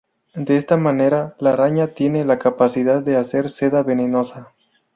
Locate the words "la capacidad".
2.25-3.03